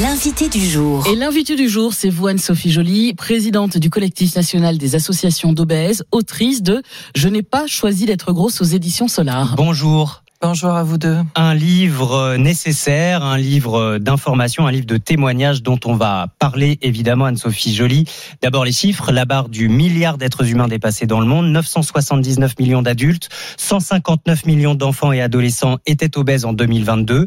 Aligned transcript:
L'invité 0.00 0.48
du 0.48 0.64
jour. 0.64 1.06
Et 1.08 1.16
l'invité 1.16 1.56
du 1.56 1.68
jour, 1.68 1.92
c'est 1.92 2.08
vous, 2.08 2.28
Anne-Sophie 2.28 2.70
Joly, 2.70 3.14
présidente 3.14 3.78
du 3.78 3.90
collectif 3.90 4.36
national 4.36 4.78
des 4.78 4.94
associations 4.94 5.52
d'obèses, 5.52 6.04
autrice 6.12 6.62
de 6.62 6.82
Je 7.16 7.28
n'ai 7.28 7.42
pas 7.42 7.66
choisi 7.66 8.06
d'être 8.06 8.32
grosse 8.32 8.60
aux 8.60 8.64
éditions 8.64 9.08
Solar. 9.08 9.56
Bonjour. 9.56 10.22
Bonjour 10.40 10.70
à 10.70 10.84
vous 10.84 10.98
deux. 10.98 11.16
Un 11.34 11.52
livre 11.52 12.36
nécessaire, 12.36 13.24
un 13.24 13.36
livre 13.36 13.98
d'information, 13.98 14.68
un 14.68 14.70
livre 14.70 14.86
de 14.86 14.98
témoignages 14.98 15.64
dont 15.64 15.80
on 15.84 15.94
va 15.94 16.28
parler 16.38 16.78
évidemment 16.80 17.24
Anne-Sophie 17.24 17.74
Joly. 17.74 18.04
D'abord 18.40 18.64
les 18.64 18.70
chiffres, 18.70 19.10
la 19.10 19.24
barre 19.24 19.48
du 19.48 19.68
milliard 19.68 20.16
d'êtres 20.16 20.48
humains 20.48 20.68
dépassés 20.68 21.06
dans 21.06 21.18
le 21.18 21.26
monde, 21.26 21.50
979 21.50 22.56
millions 22.60 22.82
d'adultes, 22.82 23.30
159 23.56 24.46
millions 24.46 24.76
d'enfants 24.76 25.10
et 25.10 25.20
adolescents 25.20 25.78
étaient 25.86 26.16
obèses 26.16 26.44
en 26.44 26.52
2022 26.52 27.26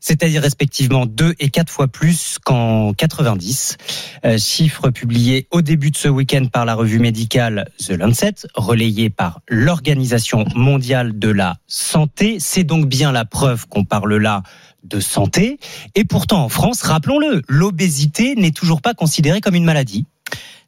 c'est-à-dire 0.00 0.42
respectivement 0.42 1.06
deux 1.06 1.34
et 1.38 1.48
quatre 1.48 1.70
fois 1.70 1.88
plus 1.88 2.38
qu'en 2.44 2.92
90. 2.92 3.76
Euh, 4.24 4.38
chiffres 4.38 4.90
publiés 4.90 5.46
au 5.50 5.62
début 5.62 5.90
de 5.90 5.96
ce 5.96 6.08
week-end 6.08 6.46
par 6.52 6.64
la 6.64 6.74
revue 6.74 6.98
médicale 6.98 7.70
The 7.78 7.90
Lancet, 7.90 8.34
relayé 8.54 9.10
par 9.10 9.40
l'Organisation 9.48 10.44
mondiale 10.54 11.18
de 11.18 11.28
la 11.28 11.56
santé. 11.66 12.38
C'est 12.40 12.64
donc 12.64 12.86
bien 12.86 13.12
la 13.12 13.24
preuve 13.24 13.66
qu'on 13.68 13.84
parle 13.84 14.16
là 14.16 14.42
de 14.84 15.00
santé. 15.00 15.58
Et 15.94 16.04
pourtant, 16.04 16.44
en 16.44 16.48
France, 16.48 16.82
rappelons-le, 16.82 17.42
l'obésité 17.48 18.34
n'est 18.36 18.52
toujours 18.52 18.80
pas 18.80 18.94
considérée 18.94 19.40
comme 19.40 19.54
une 19.54 19.64
maladie 19.64 20.06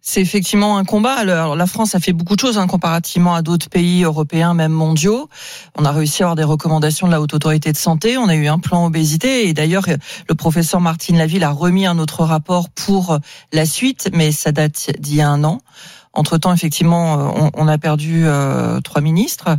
c'est 0.03 0.21
effectivement 0.21 0.79
un 0.79 0.85
combat. 0.85 1.15
Alors, 1.15 1.57
la 1.57 1.67
France 1.67 1.95
a 1.95 2.01
fait 2.01 2.13
beaucoup 2.13 2.35
de 2.35 2.41
choses 2.41 2.59
hein, 2.59 2.67
comparativement 2.67 3.35
à 3.35 3.43
d'autres 3.43 3.69
pays 3.69 4.03
européens, 4.05 4.55
même 4.55 4.73
mondiaux. 4.73 5.29
On 5.77 5.85
a 5.85 5.93
réussi 5.93 6.23
à 6.23 6.27
avoir 6.27 6.37
des 6.37 6.45
recommandations 6.45 7.07
de 7.07 7.13
la 7.13 7.21
Haute 7.21 7.35
Autorité 7.35 7.73
de 7.73 7.77
Santé. 7.77 8.17
On 8.17 8.29
a 8.29 8.35
eu 8.35 8.47
un 8.47 8.59
plan 8.59 8.87
obésité. 8.87 9.49
Et 9.49 9.53
d'ailleurs, 9.53 9.85
le 10.29 10.35
professeur 10.35 10.81
Martine 10.81 11.19
Laville 11.19 11.45
a 11.45 11.51
remis 11.51 11.87
un 11.87 11.99
autre 11.99 12.25
rapport 12.25 12.71
pour 12.71 13.19
la 13.53 13.67
suite, 13.67 14.11
mais 14.13 14.33
ça 14.33 14.53
date 14.53 14.91
d'il 14.99 15.17
y 15.17 15.21
a 15.21 15.29
un 15.29 15.45
an. 15.45 15.61
Entre-temps, 16.13 16.53
effectivement, 16.53 17.33
on, 17.37 17.51
on, 17.55 17.69
a 17.69 17.79
perdu 17.79 18.23
euh, 18.25 18.81
trois 18.81 19.01
ministres. 19.01 19.57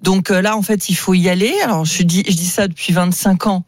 Donc 0.00 0.30
euh, 0.30 0.40
là, 0.40 0.56
en 0.56 0.62
fait, 0.62 0.88
il 0.88 0.94
faut 0.94 1.12
y 1.12 1.28
aller. 1.28 1.52
Alors, 1.62 1.84
je 1.84 2.02
dis, 2.02 2.24
je 2.26 2.34
dis 2.34 2.46
ça 2.46 2.66
depuis 2.66 2.94
25 2.94 3.46
ans 3.46 3.64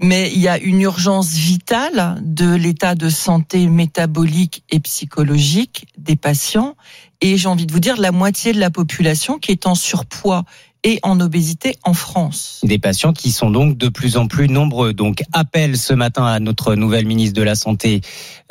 mais 0.00 0.30
il 0.32 0.40
y 0.40 0.48
a 0.48 0.58
une 0.58 0.80
urgence 0.80 1.32
vitale 1.32 2.18
de 2.22 2.54
l'état 2.54 2.94
de 2.94 3.08
santé 3.08 3.66
métabolique 3.66 4.62
et 4.70 4.80
psychologique 4.80 5.86
des 5.96 6.16
patients. 6.16 6.76
Et 7.20 7.38
j'ai 7.38 7.48
envie 7.48 7.66
de 7.66 7.72
vous 7.72 7.80
dire, 7.80 7.96
la 7.98 8.12
moitié 8.12 8.52
de 8.52 8.60
la 8.60 8.70
population 8.70 9.38
qui 9.38 9.52
est 9.52 9.66
en 9.66 9.74
surpoids 9.74 10.44
et 10.86 11.00
en 11.02 11.18
obésité 11.18 11.76
en 11.82 11.94
France. 11.94 12.60
Des 12.62 12.78
patients 12.78 13.12
qui 13.12 13.32
sont 13.32 13.50
donc 13.50 13.76
de 13.76 13.88
plus 13.88 14.16
en 14.16 14.28
plus 14.28 14.48
nombreux. 14.48 14.92
Donc 14.92 15.22
appel 15.32 15.76
ce 15.76 15.92
matin 15.92 16.24
à 16.24 16.38
notre 16.38 16.76
nouvelle 16.76 17.06
ministre 17.06 17.34
de 17.34 17.42
la 17.42 17.56
Santé, 17.56 18.02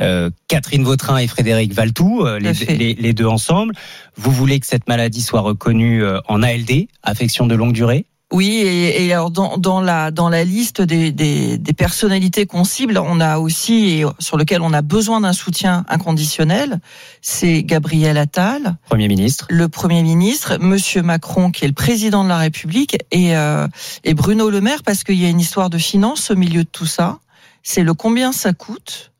euh, 0.02 0.30
Catherine 0.50 0.84
Vautrin 0.84 1.18
et 1.18 1.28
Frédéric 1.28 1.74
Valtou, 1.74 2.26
euh, 2.26 2.40
les, 2.40 2.94
les, 2.94 3.14
deux 3.14 3.26
ensemble. 3.26 3.74
Vous 4.18 4.32
voulez 4.32 4.60
que 4.60 4.66
cette 4.66 4.88
maladie 4.90 5.22
soit 5.22 5.40
reconnue 5.40 6.04
euh, 6.04 6.20
en 6.28 6.44
ALD, 6.44 6.88
affection 7.04 7.48
de 7.48 7.56
longue 7.56 7.74
durée? 7.74 8.06
Oui, 8.34 8.48
et, 8.48 9.06
et, 9.06 9.14
alors 9.14 9.30
dans, 9.30 9.58
dans, 9.58 9.82
la 9.82 10.10
dans 10.10 10.30
la 10.30 10.44
liste 10.44 10.82
des, 10.82 11.12
des, 11.12 11.60
des 11.60 11.74
personnalités 11.74 12.48
qu'on 12.48 12.64
cible, 12.64 12.98
on 12.98 13.20
a 13.20 13.38
aussi 13.38 14.00
et 14.00 14.06
sur 14.20 14.36
lequel 14.38 14.62
on 14.62 14.74
a 14.74 14.82
besoin 14.82 15.22
d'un 15.22 15.32
soutien 15.32 15.86
inconditionnel, 15.90 16.80
c'est 17.22 17.62
Gabriel 17.64 18.18
Attal, 18.18 18.78
Premier 18.90 19.08
ministre, 19.08 19.46
le 19.50 19.70
Premier 19.70 20.02
ministre, 20.02 20.58
Monsieur 20.60 21.04
Macron 21.04 21.52
qui 21.52 21.66
est 21.66 21.68
le 21.68 21.74
président 21.74 22.24
de 22.24 22.30
la 22.30 22.40
République 22.40 22.98
et 23.12 23.38
euh, 23.38 23.68
et 24.04 24.16
Bruno 24.16 24.50
Le 24.50 24.60
Maire 24.60 24.82
parce 24.84 25.04
qu'il 25.04 25.22
y 25.22 25.26
a 25.26 25.30
une 25.30 25.40
histoire 25.40 25.70
de 25.70 25.78
finance 25.78 26.32
au 26.32 26.36
milieu 26.36 26.64
de 26.64 26.70
tout 26.70 26.88
ça. 26.88 27.20
C'est 27.62 27.84
le 27.84 27.94
combien 27.94 28.32
ça 28.32 28.54
coûte 28.54 29.12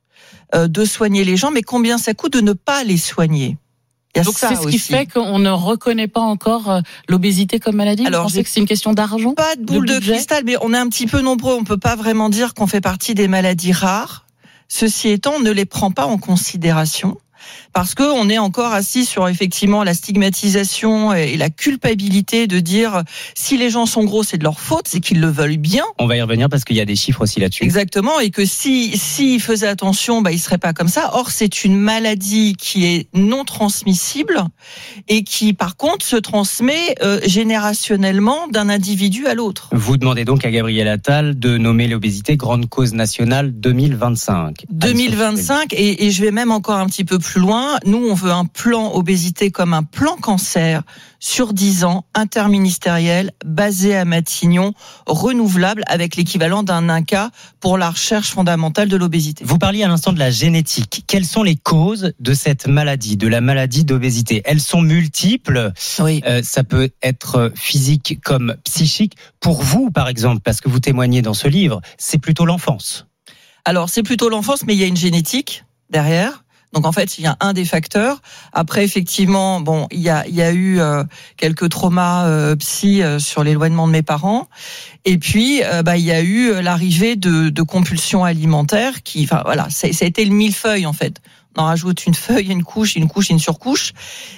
euh, 0.56 0.68
de 0.68 0.84
soigner 0.84 1.24
les 1.24 1.38
gens, 1.38 1.52
mais 1.52 1.62
combien 1.62 1.98
ça 1.98 2.14
coûte 2.14 2.34
de 2.34 2.42
ne 2.42 2.54
pas 2.54 2.84
les 2.84 2.98
soigner. 2.98 3.58
Donc 4.24 4.36
c'est 4.38 4.56
ce 4.56 4.68
qui 4.68 4.80
fait 4.80 5.06
qu'on 5.06 5.40
ne 5.40 5.50
reconnaît 5.50 6.08
pas 6.08 6.22
encore 6.22 6.70
euh, 6.70 6.82
l'obésité 7.10 7.60
comme 7.60 7.76
maladie? 7.76 8.06
Alors, 8.06 8.24
pensez 8.24 8.44
que 8.44 8.50
c'est 8.50 8.60
une 8.60 8.68
question 8.68 8.94
d'argent 8.94 9.34
Pas 9.34 9.56
de 9.56 9.64
boule 9.64 9.86
de, 9.86 10.00
cristal, 10.00 10.44
mais 10.46 10.56
on 10.62 10.74
est 10.74 10.78
un 10.78 10.88
petit 10.88 11.08
peu 11.08 11.22
nombreux. 11.22 11.54
On 11.54 11.64
peut 11.64 11.78
pas 11.78 11.96
vraiment 11.96 12.30
dire 12.30 12.54
qu'on 12.54 12.68
fait 12.68 12.82
partie 12.82 13.14
des 13.14 13.28
maladies 13.28 13.74
rares. 13.74 14.26
Ceci 14.68 15.10
étant, 15.10 15.34
on 15.38 15.40
ne 15.42 15.52
les 15.52 15.66
prend 15.66 15.92
pas 15.92 16.06
en 16.06 16.18
considération 16.18 17.18
parce 17.74 17.96
que 17.96 18.04
on 18.04 18.30
est 18.30 18.38
encore 18.38 18.74
assis 18.74 19.06
sur 19.06 19.28
effectivement 19.28 19.84
la 19.84 19.94
stigmatisation 19.94 21.14
et 21.14 21.38
la 21.38 21.50
culpabilité 21.50 22.48
de 22.48 22.60
dire 22.60 23.04
si 23.34 23.58
les 23.58 23.70
gens 23.70 23.86
sont 23.86 24.04
gros 24.04 24.24
c'est 24.24 24.38
de 24.38 24.44
leur 24.44 24.60
faute, 24.60 24.88
c'est 24.88 25.00
qu'ils 25.00 25.20
le 25.20 25.28
veulent 25.28 25.58
bien. 25.58 25.84
On 26.00 26.08
va 26.08 26.16
y 26.16 26.22
revenir 26.22 26.50
parce 26.50 26.64
qu'il 26.64 26.76
y 26.76 26.82
a 26.82 26.86
des 26.86 26.96
chiffres 26.96 27.22
aussi 27.22 27.40
là-dessus. 27.40 27.64
Exactement 27.64 28.20
et 28.20 28.30
que 28.30 28.46
si 28.46 28.98
s'ils 28.98 29.42
faisaient 29.42 29.68
attention, 29.68 30.22
bah 30.22 30.32
ils 30.32 30.40
seraient 30.40 30.58
pas 30.58 30.74
comme 30.74 30.88
ça. 30.88 31.12
Or 31.14 31.32
c'est 31.32 31.64
une 31.64 31.78
maladie 31.78 32.56
qui 32.56 32.86
est 32.86 33.08
non 33.14 33.44
transmissible 33.46 34.44
et 35.08 35.24
qui 35.24 35.54
par 35.54 35.78
contre 35.78 36.06
se 36.06 36.16
transmet 36.16 36.96
euh, 37.02 37.20
générationnellement 37.26 38.48
d'un 38.48 38.70
individu 38.70 39.28
à 39.28 39.34
l'autre. 39.34 39.70
Vous 39.72 39.98
demandez 39.98 40.26
donc 40.26 40.46
à 40.46 40.52
Gabriel 40.52 40.88
Attal 40.88 41.38
de 41.38 41.58
nommer 41.58 41.88
l'obésité 41.88 42.38
grande 42.38 42.70
cause 42.70 42.94
nationale 42.94 43.52
2025. 43.52 44.66
2025 44.70 45.74
et, 45.74 46.06
et 46.06 46.12
je 46.12 46.24
vais 46.24 46.32
même 46.32 46.52
encore 46.52 46.78
un 46.78 46.88
petit 46.88 47.04
peu 47.04 47.20
plus 47.20 47.35
loin. 47.36 47.78
Nous, 47.86 47.98
on 47.98 48.14
veut 48.14 48.32
un 48.32 48.46
plan 48.46 48.94
obésité 48.94 49.52
comme 49.52 49.74
un 49.74 49.84
plan 49.84 50.16
cancer 50.16 50.84
sur 51.20 51.54
10 51.54 51.84
ans, 51.84 52.06
interministériel, 52.14 53.32
basé 53.44 53.96
à 53.96 54.06
Matignon, 54.06 54.74
renouvelable 55.08 55.84
avec 55.88 56.16
l'équivalent 56.16 56.64
d'un 56.64 56.88
INCA 56.90 57.32
pour 57.60 57.78
la 57.78 57.90
recherche 57.90 58.30
fondamentale 58.30 58.90
de 58.90 58.98
l'obésité. 58.98 59.44
Vous 59.44 59.58
parliez 59.58 59.84
à 59.84 59.88
l'instant 59.88 60.14
de 60.14 60.20
la 60.20 60.32
génétique. 60.32 61.04
Quelles 61.08 61.26
sont 61.26 61.44
les 61.44 61.56
causes 61.56 62.14
de 62.20 62.34
cette 62.34 62.68
maladie, 62.68 63.18
de 63.18 63.28
la 63.28 63.42
maladie 63.42 63.86
d'obésité? 63.86 64.42
Elles 64.46 64.62
sont 64.62 64.82
multiples. 64.82 65.72
Oui. 66.00 66.22
Euh, 66.26 66.42
ça 66.44 66.64
peut 66.64 66.90
être 67.02 67.52
physique 67.56 68.20
comme 68.24 68.56
psychique. 68.64 69.16
Pour 69.40 69.64
vous, 69.64 69.92
par 69.92 70.08
exemple, 70.08 70.42
parce 70.44 70.62
que 70.62 70.70
vous 70.70 70.80
témoignez 70.80 71.22
dans 71.22 71.34
ce 71.34 71.48
livre, 71.48 71.82
c'est 71.98 72.20
plutôt 72.20 72.46
l'enfance. 72.46 73.08
Alors, 73.66 73.90
c'est 73.90 74.04
plutôt 74.04 74.30
l'enfance, 74.30 74.64
mais 74.66 74.76
il 74.76 74.80
y 74.80 74.84
a 74.84 74.88
une 74.88 74.96
génétique 74.96 75.66
derrière. 75.90 76.45
Donc 76.76 76.86
en 76.86 76.92
fait, 76.92 77.18
il 77.18 77.24
y 77.24 77.28
a 77.28 77.38
un 77.40 77.54
des 77.54 77.64
facteurs. 77.64 78.22
Après, 78.52 78.84
effectivement, 78.84 79.62
bon, 79.62 79.88
il 79.92 80.02
y 80.02 80.10
a, 80.10 80.28
il 80.28 80.36
y 80.36 80.42
a 80.42 80.52
eu 80.52 80.80
euh, 80.82 81.04
quelques 81.38 81.70
traumas 81.70 82.28
euh, 82.28 82.56
psy 82.58 83.02
euh, 83.02 83.18
sur 83.18 83.46
l'éloignement 83.46 83.88
de 83.88 83.94
mes 83.94 84.02
parents. 84.04 84.50
Et 85.06 85.18
puis, 85.18 85.64
euh, 85.64 85.84
bah, 85.84 85.96
il 85.96 86.04
y 86.04 86.12
a 86.12 86.22
eu 86.22 86.62
l'arrivée 86.62 87.16
de, 87.16 87.48
de 87.48 87.62
compulsions 87.62 88.26
alimentaires 88.26 89.04
qui, 89.04 89.24
enfin 89.24 89.42
voilà, 89.46 89.70
ça, 89.70 89.92
ça 89.94 90.04
a 90.04 90.08
été 90.08 90.26
le 90.26 90.36
millefeuille 90.36 90.86
en 90.86 90.94
fait. 90.94 91.22
On 91.58 91.62
en 91.62 91.66
rajoute 91.68 92.06
une 92.06 92.14
feuille, 92.14 92.52
une 92.52 92.66
couche, 92.66 92.98
une 92.98 93.08
couche, 93.08 93.30
une 93.30 93.40
surcouche, 93.40 93.94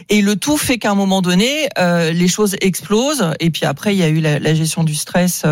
et 0.08 0.22
le 0.22 0.36
tout 0.36 0.56
fait 0.56 0.78
qu'à 0.78 0.92
un 0.92 0.96
moment 0.96 1.24
donné, 1.24 1.68
euh, 1.80 2.12
les 2.12 2.28
choses 2.28 2.56
explosent. 2.62 3.32
Et 3.40 3.50
puis 3.50 3.66
après, 3.66 3.96
il 3.96 3.98
y 3.98 4.04
a 4.04 4.08
eu 4.10 4.20
la, 4.20 4.38
la 4.38 4.54
gestion 4.54 4.84
du 4.84 4.94
stress 4.94 5.44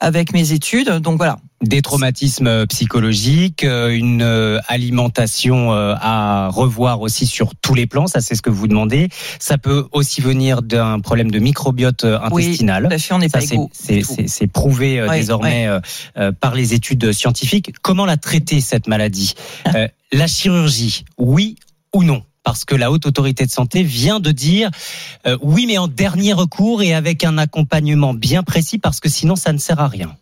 avec 0.00 0.32
mes 0.32 0.52
études. 0.52 0.88
Donc 0.88 1.16
voilà. 1.16 1.38
Des 1.60 1.82
traumatismes 1.82 2.66
psychologiques, 2.66 3.64
euh, 3.64 3.88
une 3.88 4.22
euh, 4.22 4.60
alimentation 4.68 5.72
euh, 5.72 5.94
à 6.00 6.48
revoir 6.50 7.00
aussi 7.00 7.26
sur 7.26 7.56
tous 7.56 7.74
les 7.74 7.86
plans, 7.86 8.06
ça 8.06 8.20
c'est 8.20 8.36
ce 8.36 8.42
que 8.42 8.50
vous 8.50 8.68
demandez. 8.68 9.08
Ça 9.40 9.58
peut 9.58 9.86
aussi 9.90 10.20
venir 10.20 10.62
d'un 10.62 11.00
problème 11.00 11.32
de 11.32 11.38
microbiote 11.40 12.04
intestinal. 12.04 12.88
Oui, 12.90 12.98
fait, 12.98 13.12
on 13.12 13.18
n'est 13.18 13.28
pas 13.28 13.40
C'est 13.40 14.46
prouvé 14.46 15.04
désormais 15.10 15.68
par 16.40 16.54
les 16.54 16.74
études 16.74 17.12
scientifiques. 17.12 17.72
Comment 17.82 18.06
la 18.06 18.16
traiter 18.16 18.60
cette 18.60 18.86
maladie? 18.86 19.34
La 20.10 20.26
chirurgie, 20.26 21.04
oui 21.18 21.56
ou 21.92 22.02
non? 22.02 22.22
Parce 22.48 22.64
que 22.64 22.74
la 22.74 22.90
haute 22.90 23.04
autorité 23.04 23.44
de 23.44 23.50
santé 23.50 23.82
vient 23.82 24.20
de 24.20 24.30
dire 24.30 24.70
euh, 25.26 25.36
oui, 25.42 25.66
mais 25.66 25.76
en 25.76 25.86
dernier 25.86 26.32
recours 26.32 26.80
et 26.80 26.94
avec 26.94 27.22
un 27.22 27.36
accompagnement 27.36 28.14
bien 28.14 28.42
précis, 28.42 28.78
parce 28.78 29.00
que 29.00 29.10
sinon 29.10 29.36
ça 29.36 29.52
ne 29.52 29.58
sert 29.58 29.78
à 29.80 29.86
rien. 29.86 30.16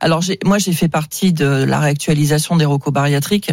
Alors 0.00 0.22
moi 0.42 0.56
j'ai 0.56 0.72
fait 0.72 0.88
partie 0.88 1.34
de 1.34 1.44
la 1.44 1.78
réactualisation 1.78 2.56
des 2.56 2.64
recos 2.64 2.94
bariatriques. 2.94 3.52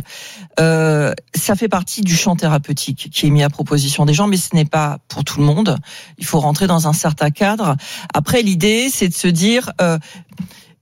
Euh, 0.61 1.13
ça 1.35 1.55
fait 1.55 1.67
partie 1.67 1.99
du 1.99 2.15
champ 2.15 2.37
thérapeutique 2.37 3.09
qui 3.11 3.27
est 3.27 3.29
mis 3.29 3.43
à 3.43 3.49
proposition 3.49 4.05
des 4.05 4.13
gens, 4.13 4.27
mais 4.27 4.37
ce 4.37 4.55
n'est 4.55 4.63
pas 4.63 4.99
pour 5.09 5.25
tout 5.25 5.41
le 5.41 5.45
monde. 5.45 5.75
Il 6.17 6.25
faut 6.25 6.39
rentrer 6.39 6.65
dans 6.65 6.87
un 6.87 6.93
certain 6.93 7.29
cadre. 7.29 7.75
Après 8.13 8.41
l'idée 8.41 8.87
c'est 8.89 9.09
de 9.09 9.13
se 9.13 9.27
dire, 9.27 9.69
euh, 9.81 9.97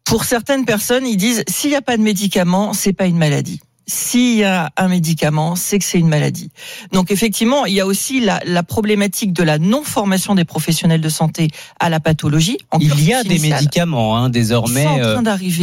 pour 0.04 0.26
certaines 0.26 0.66
personnes 0.66 1.08
ils 1.08 1.18
disent 1.18 1.44
s'il 1.48 1.72
n'y 1.72 1.76
a 1.76 1.82
pas 1.82 1.98
de 1.98 2.04
médicament 2.04 2.74
c'est 2.74 2.94
pas 2.94 3.08
une 3.08 3.18
maladie 3.18 3.62
s'il 3.88 4.38
y 4.38 4.44
a 4.44 4.72
un 4.78 4.88
médicament, 4.88 5.56
c'est 5.56 5.80
que 5.80 5.86
c'est 5.86 5.98
une 6.00 6.08
maladie. 6.08 6.52
Donc 6.92 7.12
effectivement, 7.12 7.66
il 7.66 7.74
y 7.74 7.80
a 7.82 7.86
aussi 7.86 8.20
la, 8.20 8.40
la 8.46 8.64
problématique 8.64 9.34
de 9.34 9.44
la 9.44 9.58
non-formation 9.60 10.36
des 10.36 10.46
professionnels 10.46 11.02
de 11.02 11.10
santé 11.10 11.50
à 11.80 11.90
la 11.90 12.00
pathologie. 12.00 12.58
En 12.72 12.80
Il 12.80 13.04
y 13.04 13.14
a 13.14 13.24
des 13.24 13.40
médicaments 13.40 14.16
hein, 14.18 14.30
désormais 14.30 14.86
euh, 15.02 15.20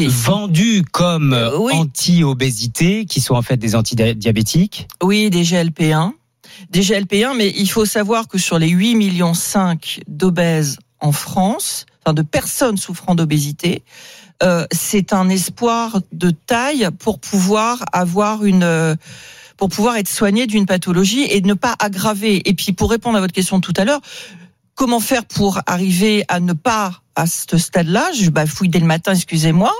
vendus 0.08 0.82
comme 0.92 1.32
Euh, 1.32 1.56
oui. 1.58 1.72
anti-obésité, 1.74 3.04
qui 3.06 3.20
sont 3.20 3.34
en 3.34 3.42
fait 3.42 3.56
des 3.56 3.74
antidiabétiques. 3.74 4.88
Oui, 5.02 5.30
des 5.30 5.42
GLP-1. 5.42 6.12
Des 6.70 6.80
GLP-1, 6.82 7.36
mais 7.36 7.52
il 7.56 7.68
faut 7.70 7.84
savoir 7.84 8.26
que 8.26 8.38
sur 8.38 8.58
les 8.58 8.68
8 8.68 8.94
millions 8.96 9.34
5 9.34 10.00
d'obèses 10.08 10.78
en 11.00 11.12
France, 11.12 11.86
enfin 12.04 12.14
de 12.14 12.22
personnes 12.22 12.76
souffrant 12.76 13.14
d'obésité, 13.14 13.84
euh, 14.42 14.66
c'est 14.70 15.12
un 15.12 15.28
espoir 15.28 16.00
de 16.12 16.30
taille 16.30 16.88
pour 16.98 17.18
pouvoir 17.18 17.84
avoir 17.92 18.44
une 18.44 18.62
euh, 18.62 18.94
pour 19.56 19.68
pouvoir 19.68 19.96
être 19.96 20.08
soigné 20.08 20.46
d'une 20.46 20.66
pathologie 20.66 21.26
et 21.28 21.40
ne 21.40 21.54
pas 21.54 21.74
aggraver. 21.80 22.48
Et 22.48 22.54
puis 22.54 22.72
pour 22.72 22.90
répondre 22.90 23.18
à 23.18 23.20
votre 23.20 23.34
question 23.34 23.60
tout 23.60 23.72
à 23.76 23.84
l'heure, 23.84 24.00
comment 24.78 25.00
faire 25.00 25.24
pour 25.24 25.60
arriver 25.66 26.24
à 26.28 26.38
ne 26.38 26.52
pas 26.52 26.92
à 27.16 27.26
ce 27.26 27.58
stade-là, 27.58 28.12
je 28.16 28.30
bafouille 28.30 28.68
dès 28.68 28.78
le 28.78 28.86
matin, 28.86 29.12
excusez-moi, 29.12 29.72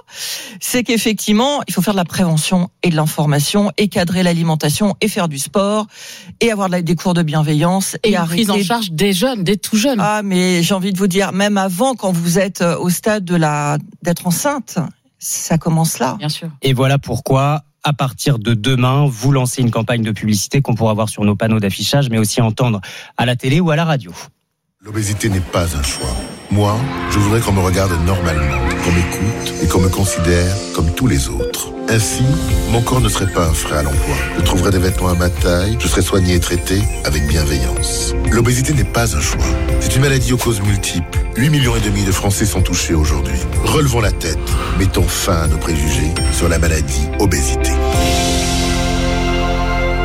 c'est 0.61 0.83
qu'effectivement, 0.83 1.61
il 1.69 1.73
faut 1.73 1.83
faire 1.83 1.95
de 1.95 1.99
la 1.99 2.05
prévention 2.05 2.69
et 2.83 2.91
de 2.91 2.97
l'information, 2.97 3.71
et 3.77 3.87
cadrer 3.87 4.25
l'alimentation, 4.25 4.97
et 5.01 5.07
faire 5.07 5.29
du 5.29 5.39
sport, 5.39 5.87
et 6.41 6.51
avoir 6.51 6.69
des 6.69 6.97
cours 6.97 7.15
de 7.15 7.23
bienveillance, 7.23 7.97
Et 8.03 8.11
et, 8.11 8.17
une 8.17 8.25
prise 8.25 8.51
en 8.51 8.61
charge 8.61 8.91
des 8.91 9.13
jeunes, 9.13 9.45
des 9.45 9.57
tout 9.57 9.77
jeunes. 9.77 10.01
Ah, 10.01 10.23
mais 10.25 10.65
j'ai 10.65 10.75
envie 10.75 10.93
de 10.93 10.99
vous 10.99 11.07
dire, 11.07 11.31
même 11.31 11.59
avant, 11.59 11.95
quand 11.95 12.11
vous 12.11 12.41
êtes 12.41 12.61
euh, 12.61 12.77
au 12.77 12.91
stade 12.91 13.25
de 13.25 13.37
la 13.37 13.79
d'être 14.03 14.27
enceinte, 14.27 14.81
ça 15.21 15.59
commence 15.59 16.01
là. 16.01 16.17
Bien 16.19 16.29
sûr. 16.29 16.49
Et 16.63 16.73
voilà 16.73 16.99
pourquoi, 16.99 17.63
à 17.85 17.93
partir 17.93 18.41
de 18.41 18.53
demain, 18.53 19.07
vous 19.09 19.31
lancez 19.31 19.63
une 19.63 19.71
campagne 19.71 20.03
de 20.03 20.11
publicité 20.11 20.61
qu'on 20.61 20.75
pourra 20.75 20.95
voir 20.95 21.09
sur 21.09 21.23
nos 21.23 21.37
panneaux 21.37 21.61
d'affichage, 21.61 22.11
mais 22.11 22.19
aussi 22.19 22.41
entendre 22.41 22.81
à 23.17 23.27
la 23.27 23.37
télé 23.37 23.61
ou 23.61 23.71
à 23.71 23.77
la 23.77 23.85
radio. 23.85 24.13
L'obésité 24.85 25.29
n'est 25.29 25.41
pas 25.41 25.65
un 25.77 25.83
choix. 25.83 26.15
Moi, 26.53 26.77
je 27.11 27.19
voudrais 27.19 27.41
qu'on 27.41 27.51
me 27.51 27.61
regarde 27.61 27.91
normalement, 28.07 28.59
qu'on 28.85 28.93
m'écoute 28.93 29.55
et 29.61 29.67
qu'on 29.67 29.81
me 29.81 29.89
considère 29.89 30.55
comme 30.73 30.95
tous 30.95 31.09
les 31.09 31.29
autres. 31.29 31.73
Ainsi, 31.89 32.23
mon 32.71 32.81
corps 32.81 33.01
ne 33.01 33.09
serait 33.09 33.33
pas 33.33 33.49
un 33.49 33.53
frein 33.53 33.79
à 33.79 33.83
l'emploi. 33.83 34.15
Je 34.37 34.43
trouverais 34.45 34.71
des 34.71 34.79
vêtements 34.79 35.09
à 35.09 35.15
ma 35.15 35.31
taille, 35.31 35.77
je 35.81 35.89
serais 35.89 36.03
soigné 36.03 36.35
et 36.35 36.41
traité 36.41 36.81
avec 37.05 37.27
bienveillance. 37.27 38.15
L'obésité 38.31 38.73
n'est 38.73 38.85
pas 38.85 39.17
un 39.17 39.21
choix. 39.21 39.45
C'est 39.81 39.97
une 39.97 40.03
maladie 40.03 40.33
aux 40.33 40.39
causes 40.39 40.63
multiples. 40.63 41.19
8 41.37 41.51
millions 41.51 41.75
et 41.75 41.81
demi 41.81 42.05
de 42.05 42.13
Français 42.13 42.47
sont 42.47 42.63
touchés 42.63 42.95
aujourd'hui. 42.95 43.39
Relevons 43.65 44.01
la 44.01 44.13
tête. 44.13 44.39
Mettons 44.79 45.03
fin 45.03 45.43
à 45.43 45.49
nos 45.49 45.59
préjugés 45.59 46.15
sur 46.33 46.49
la 46.49 46.61
maladie 46.61 47.09
obésité. 47.19 47.73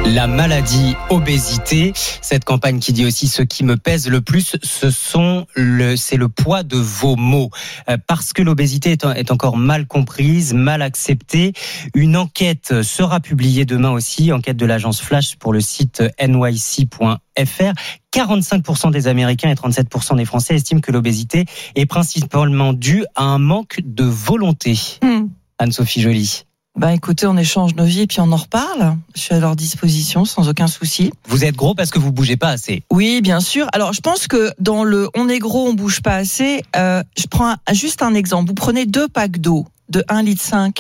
La 0.06 0.28
maladie 0.28 0.96
obésité, 1.10 1.94
cette 1.96 2.44
campagne 2.44 2.80
qui 2.80 2.92
dit 2.92 3.06
aussi 3.06 3.30
ce 3.30 3.42
qui 3.42 3.64
me 3.64 3.78
pèse 3.78 4.10
le 4.10 4.20
plus, 4.20 4.58
ce 4.62 4.90
sont 4.90 5.48
le, 5.56 5.96
c'est 5.96 6.18
le 6.18 6.28
poids 6.28 6.64
de 6.64 6.76
vos 6.76 7.16
mots. 7.16 7.50
Euh, 7.90 7.98
Parce 8.06 8.34
que 8.34 8.42
l'obésité 8.42 8.92
est, 8.92 9.06
est 9.06 9.32
encore 9.32 9.56
mal 9.56 9.88
comprise, 9.88 10.54
mal 10.54 10.82
acceptée. 10.82 11.54
Une 11.96 12.18
enquête 12.18 12.84
sera 12.84 13.22
publiée 13.22 13.64
demain 13.64 13.92
aussi, 13.92 14.34
enquête 14.34 14.58
de 14.58 14.66
l'agence 14.66 15.02
Flash 15.02 15.38
pour 15.38 15.54
le 15.54 15.62
site 15.62 16.04
nyc.fr. 16.22 17.74
45% 18.14 18.92
des 18.92 19.08
Américains 19.08 19.50
et 19.50 19.56
37% 19.56 20.18
des 20.18 20.26
Français 20.26 20.56
estiment 20.56 20.82
que 20.82 20.92
l'obésité 20.92 21.46
est 21.76 21.86
principalement 21.86 22.74
due 22.74 23.06
à 23.16 23.24
un 23.24 23.40
manque 23.40 23.80
de 23.86 24.04
volonté. 24.04 24.78
Hmm. 25.02 25.28
Anne-Sophie 25.60 26.02
Joly. 26.02 26.44
Ben 26.76 26.90
écoutez, 26.90 27.28
on 27.28 27.38
échange 27.38 27.76
nos 27.76 27.86
vies 27.86 28.02
et 28.02 28.08
puis 28.08 28.20
on 28.20 28.32
en 28.32 28.36
reparle. 28.36 28.98
Je 29.16 29.22
suis 29.22 29.34
à 29.36 29.40
leur 29.40 29.56
disposition 29.56 30.26
sans 30.26 30.50
aucun 30.50 30.66
souci. 30.68 31.12
Vous 31.28 31.46
êtes 31.46 31.56
gros 31.56 31.76
parce 31.76 31.92
que 31.92 32.00
vous 32.00 32.12
bougez 32.12 32.36
pas 32.36 32.50
assez. 32.50 32.84
Oui, 32.92 33.22
bien 33.22 33.40
sûr. 33.42 33.68
Alors, 33.74 33.94
je 33.94 34.02
pense 34.02 34.28
que 34.28 34.52
dans 34.60 34.84
le 34.84 35.08
on 35.16 35.30
est 35.30 35.38
gros, 35.38 35.68
on 35.68 35.74
bouge 35.76 36.02
pas 36.02 36.16
assez. 36.16 36.64
euh, 36.76 37.04
je 37.16 37.28
prends 37.28 37.50
un- 37.68 37.74
juste 37.74 38.02
un 38.02 38.16
exemple. 38.16 38.48
Vous 38.50 38.56
prenez 38.56 38.88
deux 38.88 39.08
packs 39.08 39.38
d'eau 39.40 39.68
de 39.90 40.04
1,5 40.10 40.24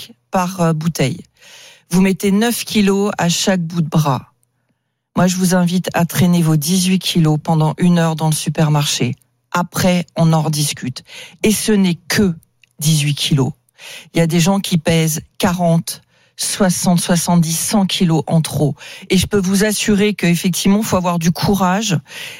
litre 0.08 0.20
par 0.32 0.62
euh, 0.62 0.74
bouteille. 0.74 1.20
Vous 1.92 2.02
mettez 2.02 2.32
9 2.32 2.64
kilos 2.66 3.12
à 3.20 3.30
chaque 3.30 3.62
bout 3.62 3.84
de 3.84 3.90
bras. 3.90 4.34
Moi, 5.16 5.28
je 5.28 5.36
vous 5.38 5.54
invite 5.54 5.90
à 5.94 6.06
traîner 6.06 6.42
vos 6.42 6.56
18 6.56 6.98
kilos 6.98 7.38
pendant 7.42 7.76
une 7.78 8.00
heure 8.00 8.16
dans 8.16 8.30
le 8.30 8.34
supermarché. 8.36 9.14
Après, 9.52 10.08
on 10.16 10.34
en 10.34 10.42
rediscute. 10.42 11.04
Et 11.44 11.52
ce 11.52 11.72
n'est 11.72 12.00
que 12.08 12.34
18 12.80 13.14
kilos. 13.14 13.52
Il 14.14 14.20
y 14.20 14.22
a 14.22 14.28
des 14.28 14.40
gens 14.40 14.60
qui 14.60 14.78
pèsent 14.78 15.22
40, 15.38 16.02
60, 16.38 17.00
70, 17.00 17.54
100 17.54 17.86
kilos 17.86 18.24
en 18.28 18.42
trop. 18.42 18.76
Et 19.10 19.18
je 19.18 19.28
peux 19.28 19.40
vous 19.40 19.64
assurer 19.64 20.14
qu'effectivement, 20.14 20.80
il 20.80 20.86
faut 20.86 20.98
avoir 20.98 21.20
du 21.20 21.32
courage. 21.32 21.98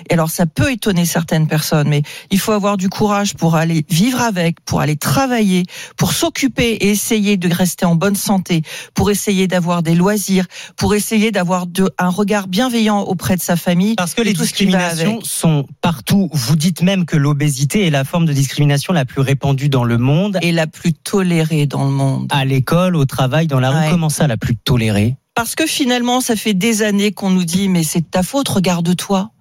Et 0.10 0.14
alors, 0.14 0.30
ça 0.30 0.46
peut 0.46 0.72
étonner 0.72 1.06
certaines 1.06 1.48
personnes, 1.48 1.90
mais 1.90 2.02
il 2.32 2.40
faut 2.40 2.52
avoir 2.52 2.78
du 2.78 2.90
courage 2.90 3.36
pour 3.36 3.56
aller 3.56 3.86
vivre 3.90 4.22
avec, 4.22 4.60
pour 4.62 4.82
aller 4.82 4.96
travailler, 4.96 5.64
pour 5.98 6.14
s'occuper 6.14 6.72
et 6.72 6.90
essayer 6.90 7.38
de 7.38 7.54
rester 7.54 7.86
en 7.86 7.96
bonne 7.96 8.16
santé, 8.16 8.64
pour 8.94 9.12
essayer 9.12 9.48
d'avoir 9.48 9.84
des 9.84 9.96
loisirs, 9.96 10.46
pour 10.76 10.96
essayer 10.96 11.32
d'avoir 11.32 11.66
un 11.98 12.10
regard 12.10 12.48
bienveillant 12.48 13.02
auprès 13.02 13.36
de 13.36 13.42
sa 13.42 13.56
famille. 13.56 13.96
Parce 13.96 14.14
que 14.14 14.22
les 14.22 14.34
discriminations 14.34 15.20
sont 15.24 15.68
partout. 15.82 16.30
Vous 16.34 16.56
dites 16.56 16.82
même 16.82 17.06
que 17.06 17.18
l'obésité 17.18 17.86
est 17.86 17.92
la 17.92 18.04
forme 18.04 18.26
de 18.26 18.34
discrimination 18.34 18.94
la 18.94 19.06
plus 19.06 19.22
répandue 19.22 19.70
dans 19.70 19.84
le 19.84 19.98
monde. 19.98 20.40
Et 20.42 20.52
la 20.52 20.68
plus 20.68 20.94
tolérée 20.94 21.66
dans 21.66 21.86
le 21.86 21.92
monde. 21.92 22.28
À 22.32 22.46
l'école, 22.46 22.96
au 22.96 23.06
travail, 23.06 23.48
dans 23.48 23.60
la 23.60 23.72
rue, 23.72 23.83
Ouais. 23.84 23.92
comment 23.92 24.10
ça 24.10 24.28
la 24.28 24.38
plus 24.38 24.56
tolérée 24.56 25.16
Parce 25.36 25.56
que 25.56 25.66
finalement, 25.66 26.22
ça 26.22 26.36
fait 26.36 26.54
des 26.54 26.82
années 26.82 27.12
qu'on 27.12 27.30
nous 27.30 27.46
dit, 27.46 27.70
mais 27.70 27.84
c'est 27.84 28.02
de 28.02 28.06
ta 28.06 28.24
faute, 28.24 28.50
regarde-toi. 28.50 29.32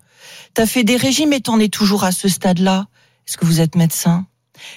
T'as 0.55 0.67
fait 0.67 0.85
des 0.85 0.97
régimes 0.97 1.33
et 1.33 1.41
t'en 1.41 1.59
es 1.59 1.69
toujours 1.69 2.05
à 2.05 2.13
ce 2.13 2.29
stade-là. 2.29 2.87
Est-ce 3.27 3.37
que 3.37 3.47
vous 3.47 3.61
êtes 3.61 3.75
médecin? 3.75 4.27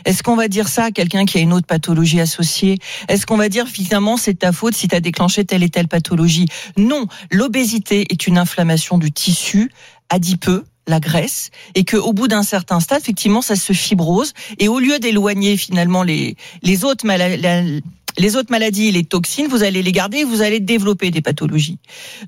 Est-ce 0.05 0.23
qu'on 0.23 0.35
va 0.35 0.47
dire 0.47 0.67
ça 0.67 0.85
à 0.85 0.91
quelqu'un 0.91 1.25
qui 1.25 1.37
a 1.37 1.41
une 1.41 1.53
autre 1.53 1.67
pathologie 1.67 2.19
associée? 2.19 2.79
Est-ce 3.07 3.25
qu'on 3.25 3.37
va 3.37 3.49
dire 3.49 3.67
finalement 3.67 4.17
c'est 4.17 4.39
ta 4.39 4.51
faute 4.51 4.73
si 4.73 4.87
tu 4.87 4.95
as 4.95 4.99
déclenché 4.99 5.45
telle 5.45 5.63
et 5.63 5.69
telle 5.69 5.87
pathologie? 5.87 6.47
Non, 6.77 7.05
l'obésité 7.31 8.05
est 8.09 8.27
une 8.27 8.37
inflammation 8.37 8.97
du 8.97 9.11
tissu 9.11 9.71
adipeux 10.09 10.63
la 10.87 10.99
graisse 10.99 11.49
et 11.73 11.83
que 11.83 11.97
au 11.97 12.13
bout 12.13 12.27
d'un 12.27 12.43
certain 12.43 12.79
stade 12.79 13.01
effectivement 13.01 13.41
ça 13.41 13.55
se 13.55 13.73
fibrose 13.73 14.33
et 14.59 14.67
au 14.67 14.79
lieu 14.79 14.99
d'éloigner 14.99 15.57
finalement 15.57 16.03
les 16.03 16.35
les 16.61 16.83
autres 16.85 17.07
maladies 17.07 17.81
les 18.17 18.35
autres 18.35 18.51
maladies 18.51 18.87
et 18.87 18.91
les 18.91 19.03
toxines, 19.03 19.47
vous 19.47 19.63
allez 19.63 19.81
les 19.83 19.91
garder 19.91 20.19
et 20.19 20.23
vous 20.23 20.41
allez 20.41 20.59
développer 20.59 21.11
des 21.11 21.21
pathologies. 21.21 21.79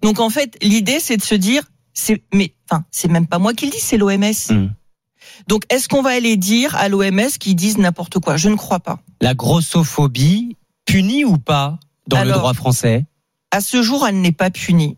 Donc 0.01 0.19
en 0.19 0.29
fait, 0.29 0.57
l'idée 0.61 0.99
c'est 0.99 1.17
de 1.17 1.23
se 1.23 1.35
dire 1.35 1.63
c'est 1.93 2.23
mais 2.33 2.53
enfin, 2.69 2.85
c'est 2.91 3.09
même 3.09 3.27
pas 3.27 3.39
moi 3.39 3.53
qui 3.53 3.65
le 3.65 3.71
dis, 3.71 3.79
c'est 3.79 3.97
l'OMS. 3.97 4.21
Mm. 4.49 4.69
Donc 5.47 5.63
est-ce 5.69 5.87
qu'on 5.87 6.01
va 6.01 6.11
aller 6.11 6.37
dire 6.37 6.75
à 6.75 6.89
l'OMS 6.89 7.29
qu'ils 7.39 7.55
disent 7.55 7.77
n'importe 7.77 8.19
quoi? 8.19 8.37
Je 8.37 8.49
ne 8.49 8.55
crois 8.55 8.79
pas. 8.79 8.99
La 9.21 9.33
grossophobie, 9.33 10.57
punie 10.85 11.25
ou 11.25 11.37
pas 11.37 11.79
dans 12.07 12.23
le 12.23 12.31
droit 12.31 12.53
français? 12.53 13.05
À 13.51 13.61
ce 13.61 13.81
jour, 13.81 14.05
elle 14.07 14.21
n'est 14.21 14.31
pas 14.31 14.49
punie. 14.49 14.97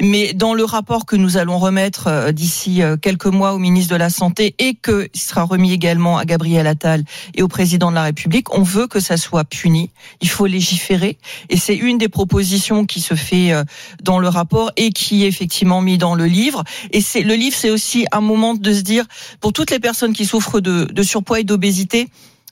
Mais 0.00 0.32
dans 0.32 0.54
le 0.54 0.64
rapport 0.64 1.06
que 1.06 1.16
nous 1.16 1.36
allons 1.36 1.58
remettre 1.58 2.08
euh, 2.08 2.32
d'ici 2.32 2.82
euh, 2.82 2.96
quelques 2.96 3.26
mois 3.26 3.52
au 3.52 3.58
ministre 3.58 3.92
de 3.92 3.98
la 3.98 4.10
Santé 4.10 4.54
et 4.58 4.74
que 4.74 5.08
sera 5.14 5.44
remis 5.44 5.72
également 5.72 6.18
à 6.18 6.24
Gabriel 6.24 6.66
Attal 6.66 7.04
et 7.34 7.42
au 7.42 7.48
président 7.48 7.90
de 7.90 7.94
la 7.94 8.02
République, 8.02 8.52
on 8.54 8.62
veut 8.62 8.86
que 8.86 9.00
ça 9.00 9.16
soit 9.16 9.44
puni. 9.44 9.90
Il 10.20 10.28
faut 10.28 10.46
légiférer 10.46 11.18
et 11.48 11.56
c'est 11.56 11.76
une 11.76 11.98
des 11.98 12.08
propositions 12.08 12.86
qui 12.86 13.00
se 13.00 13.14
fait 13.14 13.52
euh, 13.52 13.64
dans 14.02 14.18
le 14.18 14.28
rapport 14.28 14.72
et 14.76 14.90
qui 14.90 15.24
est 15.24 15.28
effectivement 15.28 15.80
mis 15.80 15.98
dans 15.98 16.14
le 16.14 16.26
livre. 16.26 16.64
Et 16.92 17.00
c'est 17.00 17.22
le 17.22 17.34
livre, 17.34 17.56
c'est 17.56 17.70
aussi 17.70 18.06
un 18.12 18.20
moment 18.20 18.54
de 18.54 18.72
se 18.72 18.80
dire 18.80 19.04
pour 19.40 19.52
toutes 19.52 19.70
les 19.70 19.80
personnes 19.80 20.12
qui 20.12 20.26
souffrent 20.26 20.60
de, 20.60 20.84
de 20.84 21.02
surpoids 21.02 21.40
et 21.40 21.44
d'obésité. 21.44 22.08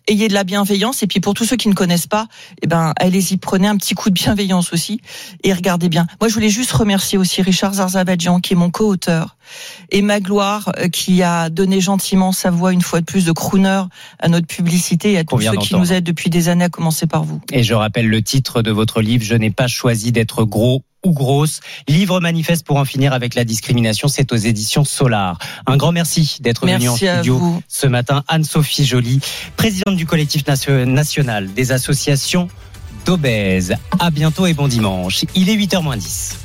Ayez 0.06 0.28
de 0.28 0.34
la 0.34 0.44
bienveillance 0.44 1.02
et 1.02 1.06
puis 1.06 1.20
pour 1.20 1.32
tous 1.32 1.44
ceux 1.44 1.56
qui 1.56 1.68
ne 1.68 1.75
connaissent 1.75 2.06
pas, 2.06 2.26
eh 2.62 2.66
ben 2.66 2.92
allez-y, 2.96 3.38
prenez 3.38 3.66
un 3.66 3.76
petit 3.76 3.94
coup 3.94 4.11
de 4.11 4.14
bienveillance 4.14 4.73
aussi 4.73 5.00
et 5.42 5.52
regardez 5.52 5.88
bien. 5.88 6.06
Moi, 6.20 6.28
je 6.28 6.34
voulais 6.34 6.50
juste 6.50 6.73
remercier 6.73 7.16
aussi 7.16 7.40
Richard 7.40 7.75
Zarzabadjian, 7.75 8.40
qui 8.40 8.52
est 8.52 8.56
mon 8.56 8.70
co-auteur, 8.70 9.37
et 9.90 10.02
Magloire, 10.02 10.73
euh, 10.78 10.88
qui 10.88 11.23
a 11.23 11.49
donné 11.49 11.80
gentiment 11.80 12.32
sa 12.32 12.50
voix 12.50 12.73
une 12.73 12.82
fois 12.82 13.00
de 13.00 13.06
plus 13.06 13.25
de 13.25 13.32
crooner 13.32 13.84
à 14.18 14.28
notre 14.28 14.46
publicité 14.46 15.12
et 15.12 15.18
à 15.18 15.25
tous 15.25 15.40
ceux 15.40 15.56
qui 15.56 15.75
nous 15.75 15.92
aident 15.92 16.04
depuis 16.04 16.30
des 16.30 16.49
années, 16.49 16.64
à 16.64 16.68
commencer 16.68 17.06
par 17.06 17.25
vous. 17.25 17.40
Et 17.52 17.62
je 17.62 17.75
rappelle 17.75 18.08
le 18.08 18.23
titre 18.23 18.62
de 18.62 18.70
votre 18.70 19.00
livre, 19.00 19.25
Je 19.25 19.34
n'ai 19.34 19.50
pas 19.50 19.68
choisi 19.68 20.12
d'être 20.12 20.44
gros 20.44 20.82
ou 21.04 21.12
grosse. 21.12 21.61
Livre 21.88 22.20
manifeste 22.20 22.66
pour 22.66 22.76
en 22.76 22.84
finir 22.84 23.12
avec 23.12 23.34
la 23.34 23.44
discrimination, 23.44 24.08
c'est 24.08 24.32
aux 24.32 24.37
éditions 24.37 24.84
Solar. 24.84 25.38
Un 25.66 25.76
grand 25.76 25.92
merci 25.92 26.38
d'être 26.40 26.66
venu 26.66 26.88
en 26.88 26.96
studio 26.96 27.38
vous. 27.38 27.62
ce 27.68 27.87
matin. 27.87 28.25
Anne-Sophie 28.28 28.84
Joly, 28.84 29.20
présidente 29.56 29.96
du 29.96 30.06
collectif 30.06 30.46
nation- 30.46 30.87
national 30.87 31.52
des 31.52 31.73
associations 31.73 32.49
d'obèses. 33.04 33.75
À 33.99 34.11
bientôt 34.11 34.46
et 34.46 34.54
bon 34.54 34.68
dimanche. 34.68 35.25
Il 35.34 35.49
est 35.50 35.56
8h 35.56 35.82
moins 35.82 35.96
10. 35.96 36.38